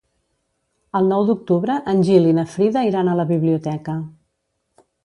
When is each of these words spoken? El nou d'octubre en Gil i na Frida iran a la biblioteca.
El 0.99 1.09
nou 1.11 1.27
d'octubre 1.27 1.75
en 1.93 2.03
Gil 2.09 2.27
i 2.31 2.35
na 2.41 2.47
Frida 2.57 2.85
iran 2.91 3.13
a 3.13 3.17
la 3.21 3.31
biblioteca. 3.35 4.01